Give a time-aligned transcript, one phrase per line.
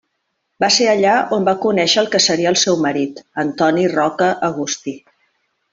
[0.63, 4.97] Va ser allà on va conèixer el que seria el seu marit, Antoni Roca Agustí.